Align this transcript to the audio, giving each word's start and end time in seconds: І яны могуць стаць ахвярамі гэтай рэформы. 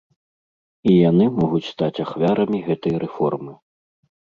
І 0.93 0.93
яны 1.11 1.25
могуць 1.41 1.63
стаць 1.73 1.93
ахвярамі 2.07 2.67
гэтай 2.73 2.95
рэформы. 3.09 3.53